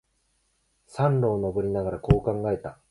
[0.87, 2.79] 山路を登りながら、こう考えた。